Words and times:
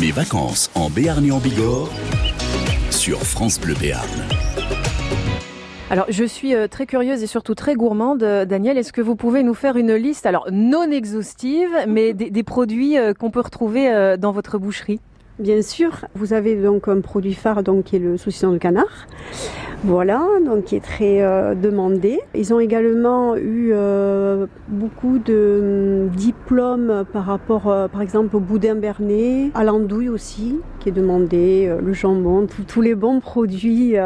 Mes 0.00 0.10
vacances 0.10 0.70
en 0.74 0.90
Béarn 0.90 1.24
et 1.24 1.30
en 1.30 1.38
Bigorre 1.38 1.88
sur 2.90 3.18
France 3.20 3.58
Bleu 3.58 3.74
Béarn. 3.80 4.06
Alors, 5.88 6.04
je 6.10 6.24
suis 6.24 6.54
euh, 6.54 6.68
très 6.68 6.84
curieuse 6.84 7.22
et 7.22 7.26
surtout 7.26 7.54
très 7.54 7.76
gourmande. 7.76 8.22
Euh, 8.22 8.44
Daniel, 8.44 8.76
est-ce 8.76 8.92
que 8.92 9.00
vous 9.00 9.16
pouvez 9.16 9.42
nous 9.42 9.54
faire 9.54 9.78
une 9.78 9.94
liste, 9.94 10.26
alors 10.26 10.48
non 10.52 10.90
exhaustive, 10.90 11.70
mais 11.88 12.12
des, 12.12 12.28
des 12.28 12.42
produits 12.42 12.98
euh, 12.98 13.14
qu'on 13.14 13.30
peut 13.30 13.40
retrouver 13.40 14.16
dans 14.18 14.32
votre 14.32 14.58
boucherie? 14.58 15.00
Bien 15.38 15.62
sûr, 15.62 16.06
vous 16.14 16.34
avez 16.34 16.56
donc 16.56 16.88
un 16.88 17.00
produit 17.00 17.34
phare 17.34 17.62
donc, 17.62 17.84
qui 17.84 17.96
est 17.96 18.00
le 18.00 18.18
saucisson 18.18 18.52
de 18.52 18.58
canard. 18.58 19.06
Voilà, 19.84 20.26
donc 20.44 20.64
qui 20.64 20.76
est 20.76 20.84
très 20.84 21.22
euh, 21.22 21.54
demandé. 21.54 22.18
Ils 22.34 22.54
ont 22.54 22.58
également 22.58 23.36
eu 23.36 23.70
euh, 23.72 24.46
beaucoup 24.68 25.18
de 25.18 26.08
hum, 26.08 26.16
diplômes 26.16 27.04
par 27.12 27.24
rapport, 27.24 27.68
euh, 27.68 27.88
par 27.88 28.02
exemple, 28.02 28.36
au 28.36 28.40
boudin 28.40 28.74
bernet, 28.74 29.50
à 29.54 29.64
l'andouille 29.64 30.08
aussi, 30.08 30.60
qui 30.80 30.88
est 30.88 30.92
demandé, 30.92 31.72
le 31.82 31.92
jambon, 31.92 32.46
tous 32.68 32.80
les 32.80 32.94
bons 32.94 33.20
produits 33.20 33.96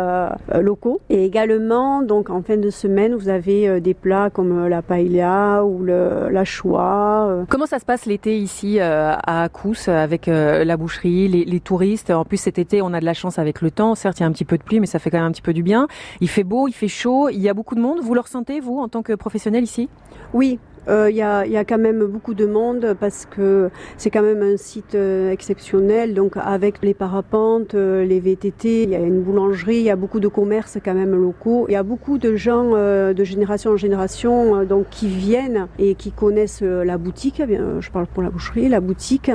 locaux. 0.54 1.00
Et 1.10 1.24
également, 1.24 2.02
donc 2.02 2.30
en 2.30 2.42
fin 2.42 2.56
de 2.56 2.70
semaine, 2.70 3.14
vous 3.14 3.28
avez 3.28 3.80
des 3.80 3.94
plats 3.94 4.30
comme 4.30 4.66
la 4.66 4.82
paella 4.82 5.64
ou 5.64 5.82
le, 5.82 6.28
la 6.30 6.44
choix. 6.44 7.44
Comment 7.48 7.66
ça 7.66 7.78
se 7.78 7.84
passe 7.84 8.06
l'été 8.06 8.38
ici 8.38 8.78
à 8.80 9.48
Cous 9.52 9.88
avec 9.88 10.26
la 10.26 10.76
boucherie, 10.76 11.28
les, 11.28 11.44
les 11.44 11.60
touristes? 11.60 12.10
En 12.10 12.24
plus, 12.24 12.38
cet 12.38 12.58
été, 12.58 12.80
on 12.80 12.94
a 12.94 13.00
de 13.00 13.04
la 13.04 13.14
chance 13.14 13.38
avec 13.38 13.60
le 13.60 13.70
temps. 13.70 13.94
Certes, 13.94 14.20
il 14.20 14.22
y 14.22 14.24
a 14.24 14.28
un 14.28 14.32
petit 14.32 14.44
peu 14.44 14.56
de 14.56 14.62
pluie, 14.62 14.80
mais 14.80 14.86
ça 14.86 14.98
fait 14.98 15.10
quand 15.10 15.18
même 15.18 15.26
un 15.26 15.32
petit 15.32 15.42
peu 15.42 15.52
du 15.52 15.62
bien. 15.62 15.86
Il 16.20 16.28
fait 16.28 16.44
beau, 16.44 16.68
il 16.68 16.72
fait 16.72 16.88
chaud, 16.88 17.28
il 17.28 17.40
y 17.40 17.48
a 17.48 17.54
beaucoup 17.54 17.74
de 17.74 17.80
monde. 17.80 17.98
Vous 18.02 18.14
le 18.14 18.20
ressentez, 18.20 18.60
vous, 18.60 18.78
en 18.78 18.88
tant 18.88 19.02
que 19.02 19.12
professionnel 19.12 19.64
ici? 19.64 19.88
Oui, 20.32 20.58
il 20.86 20.92
euh, 20.92 21.10
y, 21.10 21.20
a, 21.20 21.46
y, 21.46 21.56
a, 21.58 21.64
quand 21.64 21.78
même 21.78 22.04
beaucoup 22.06 22.32
de 22.32 22.46
monde 22.46 22.96
parce 22.98 23.26
que 23.26 23.70
c'est 23.98 24.10
quand 24.10 24.22
même 24.22 24.42
un 24.42 24.56
site 24.56 24.94
euh, 24.94 25.30
exceptionnel. 25.30 26.14
Donc 26.14 26.36
avec 26.36 26.82
les 26.82 26.94
parapentes, 26.94 27.74
euh, 27.74 28.04
les 28.04 28.18
VTT, 28.18 28.84
il 28.84 28.90
y 28.90 28.94
a 28.94 28.98
une 28.98 29.20
boulangerie, 29.20 29.76
il 29.76 29.82
y 29.82 29.90
a 29.90 29.96
beaucoup 29.96 30.20
de 30.20 30.28
commerces 30.28 30.78
quand 30.82 30.94
même 30.94 31.14
locaux. 31.14 31.66
Il 31.68 31.72
y 31.72 31.76
a 31.76 31.82
beaucoup 31.82 32.16
de 32.16 32.34
gens 32.34 32.70
de 32.70 33.24
génération 33.24 33.72
en 33.72 33.76
génération 33.76 34.64
donc 34.64 34.86
qui 34.90 35.08
viennent 35.08 35.68
et 35.78 35.94
qui 35.94 36.12
connaissent 36.12 36.62
la 36.62 36.96
boutique. 36.96 37.42
Eh 37.46 37.58
je 37.80 37.90
parle 37.90 38.06
pour 38.06 38.22
la 38.22 38.30
boucherie, 38.30 38.68
la 38.68 38.80
boutique. 38.80 39.30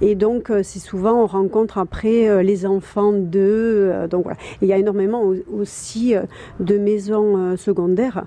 Et 0.00 0.14
donc 0.14 0.50
c'est 0.62 0.78
souvent 0.78 1.22
on 1.22 1.26
rencontre 1.26 1.78
après 1.78 2.42
les 2.42 2.64
enfants 2.64 3.12
d'eux. 3.12 3.92
donc 4.10 4.24
voilà. 4.24 4.38
il 4.62 4.68
y 4.68 4.72
a 4.72 4.78
énormément 4.78 5.30
aussi 5.52 6.14
de 6.60 6.78
maisons 6.78 7.56
secondaires. 7.56 8.24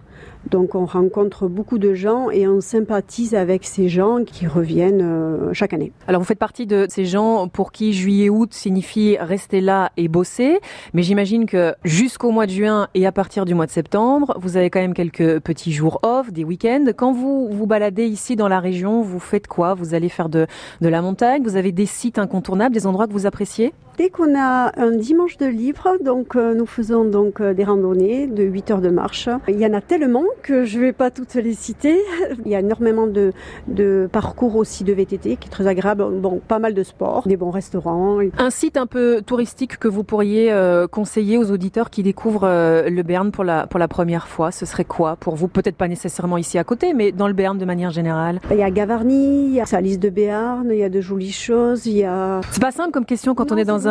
Donc 0.49 0.75
on 0.75 0.85
rencontre 0.85 1.47
beaucoup 1.47 1.77
de 1.77 1.93
gens 1.93 2.29
et 2.29 2.47
on 2.47 2.58
sympathise 2.61 3.35
avec 3.35 3.65
ces 3.65 3.89
gens 3.89 4.23
qui 4.25 4.47
reviennent 4.47 5.01
euh, 5.01 5.53
chaque 5.53 5.73
année. 5.73 5.91
Alors 6.07 6.21
vous 6.21 6.27
faites 6.27 6.39
partie 6.39 6.65
de 6.65 6.85
ces 6.89 7.05
gens 7.05 7.47
pour 7.47 7.71
qui 7.71 7.93
juillet-août 7.93 8.53
signifie 8.53 9.17
rester 9.17 9.61
là 9.61 9.91
et 9.97 10.07
bosser, 10.07 10.59
mais 10.93 11.03
j'imagine 11.03 11.45
que 11.45 11.73
jusqu'au 11.83 12.31
mois 12.31 12.45
de 12.45 12.51
juin 12.51 12.87
et 12.93 13.05
à 13.05 13.11
partir 13.11 13.45
du 13.45 13.53
mois 13.53 13.65
de 13.65 13.71
septembre, 13.71 14.35
vous 14.39 14.57
avez 14.57 14.69
quand 14.69 14.79
même 14.79 14.93
quelques 14.93 15.39
petits 15.39 15.71
jours 15.71 15.99
off, 16.03 16.31
des 16.31 16.43
week-ends. 16.43 16.85
Quand 16.95 17.11
vous 17.11 17.49
vous 17.51 17.67
baladez 17.67 18.05
ici 18.05 18.35
dans 18.35 18.47
la 18.47 18.59
région, 18.59 19.01
vous 19.01 19.19
faites 19.19 19.47
quoi? 19.47 19.73
Vous 19.73 19.93
allez 19.93 20.09
faire 20.09 20.29
de, 20.29 20.47
de 20.81 20.87
la 20.87 21.01
montagne? 21.01 21.43
Vous 21.43 21.55
avez 21.55 21.71
des 21.71 21.85
sites 21.85 22.19
incontournables, 22.19 22.73
des 22.73 22.87
endroits 22.87 23.07
que 23.07 23.13
vous 23.13 23.25
appréciez? 23.25 23.73
Dès 23.99 24.09
qu'on 24.09 24.33
a 24.33 24.71
un 24.77 24.91
dimanche 24.91 25.35
de 25.35 25.45
libre, 25.45 25.97
donc 26.01 26.37
euh, 26.37 26.55
nous 26.55 26.65
faisons 26.65 27.03
donc 27.03 27.41
euh, 27.41 27.53
des 27.53 27.65
randonnées 27.65 28.27
de 28.27 28.43
8 28.43 28.71
heures 28.71 28.79
de 28.79 28.87
marche. 28.87 29.27
Il 29.49 29.59
y 29.59 29.65
en 29.65 29.73
a 29.73 29.81
tellement 29.81 30.23
que 30.41 30.63
je 30.63 30.77
ne 30.77 30.85
vais 30.85 30.93
pas 30.93 31.11
toutes 31.11 31.33
les 31.33 31.53
citer. 31.53 31.99
Il 32.45 32.49
y 32.49 32.55
a 32.55 32.61
énormément 32.61 33.07
de, 33.07 33.33
de, 33.67 34.07
parcours 34.09 34.55
aussi 34.55 34.85
de 34.85 34.93
VTT 34.93 35.35
qui 35.35 35.49
est 35.49 35.51
très 35.51 35.67
agréable. 35.67 36.05
Bon, 36.13 36.39
pas 36.47 36.59
mal 36.59 36.75
de 36.75 36.83
sport, 36.83 37.27
des 37.27 37.35
bons 37.35 37.49
restaurants. 37.49 38.19
Un 38.37 38.49
site 38.49 38.77
un 38.77 38.85
peu 38.85 39.21
touristique 39.21 39.77
que 39.77 39.89
vous 39.89 40.05
pourriez 40.05 40.49
euh, 40.49 40.87
conseiller 40.87 41.37
aux 41.37 41.51
auditeurs 41.51 41.89
qui 41.89 42.01
découvrent 42.01 42.47
le 42.47 43.03
Béarn 43.03 43.31
pour 43.31 43.43
la, 43.43 43.67
pour 43.67 43.81
la 43.81 43.89
première 43.89 44.29
fois, 44.29 44.51
ce 44.51 44.65
serait 44.65 44.85
quoi 44.85 45.17
pour 45.17 45.35
vous? 45.35 45.49
Peut-être 45.49 45.75
pas 45.75 45.89
nécessairement 45.89 46.37
ici 46.37 46.57
à 46.57 46.63
côté, 46.63 46.93
mais 46.93 47.11
dans 47.11 47.27
le 47.27 47.33
Béarn 47.33 47.57
de 47.57 47.65
manière 47.65 47.91
générale. 47.91 48.39
Il 48.49 48.55
y 48.55 48.63
a 48.63 48.71
Gavarnie, 48.71 49.47
il 49.47 49.53
y 49.55 49.59
a 49.59 49.65
Salis 49.65 49.97
de 49.97 50.07
Béarn, 50.07 50.69
il 50.71 50.77
y 50.77 50.85
a 50.85 50.89
de 50.89 51.01
jolies 51.01 51.33
choses, 51.33 51.85
il 51.85 51.97
y 51.97 52.05
a... 52.05 52.39
C'est 52.51 52.61
pas 52.61 52.71
simple 52.71 52.91
comme 52.91 53.05
question 53.05 53.35
quand 53.35 53.51
on 53.51 53.57
est 53.57 53.65
dans 53.65 53.87
un 53.87 53.88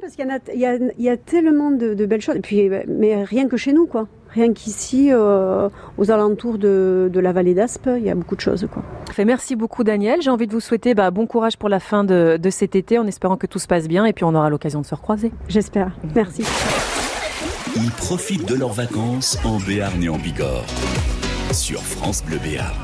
parce 0.00 0.14
qu'il 0.16 0.26
y, 0.98 1.08
a, 1.08 1.16
tellement 1.16 1.70
de, 1.70 2.06
belles 2.06 2.20
choses. 2.20 2.36
Et 2.36 2.40
puis, 2.40 2.70
mais 2.86 3.24
rien 3.24 3.48
que 3.48 3.56
chez 3.56 3.72
nous, 3.72 3.86
quoi. 3.86 4.08
Rien 4.30 4.52
qu'ici, 4.52 5.08
euh, 5.10 5.70
aux 5.96 6.10
alentours 6.10 6.58
de, 6.58 7.10
la 7.14 7.32
vallée 7.32 7.54
d'Aspe, 7.54 7.88
il 7.96 8.04
y 8.04 8.10
a 8.10 8.14
beaucoup 8.14 8.36
de 8.36 8.40
choses. 8.40 8.68
Quoi. 8.72 8.82
Merci 9.24 9.56
beaucoup 9.56 9.84
Daniel. 9.84 10.20
J'ai 10.20 10.30
envie 10.30 10.46
de 10.46 10.52
vous 10.52 10.60
souhaiter 10.60 10.94
bah, 10.94 11.10
bon 11.10 11.26
courage 11.26 11.56
pour 11.56 11.70
la 11.70 11.80
fin 11.80 12.04
de, 12.04 12.38
de 12.40 12.50
cet 12.50 12.76
été 12.76 12.98
en 12.98 13.06
espérant 13.06 13.36
que 13.36 13.46
tout 13.46 13.58
se 13.58 13.66
passe 13.66 13.88
bien 13.88 14.04
et 14.04 14.12
puis 14.12 14.24
on 14.24 14.34
aura 14.34 14.50
l'occasion 14.50 14.82
de 14.82 14.86
se 14.86 14.94
recroiser. 14.94 15.32
J'espère. 15.48 15.92
Merci. 16.14 16.44
Ils 17.76 17.90
profitent 17.90 18.48
de 18.48 18.54
leurs 18.54 18.72
vacances 18.72 19.38
en 19.44 19.58
Béarn 19.58 20.02
et 20.02 20.08
en 20.08 20.18
Bigorre 20.18 20.66
sur 21.52 21.82
France 21.82 22.22
Bleu 22.24 22.38
Béarn. 22.38 22.74